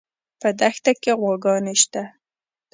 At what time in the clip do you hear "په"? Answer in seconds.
0.39-0.49